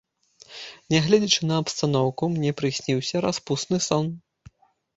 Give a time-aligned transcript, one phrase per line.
[0.93, 4.13] Нягледзячы на абстаноўку, мне прысніўся распусны сон.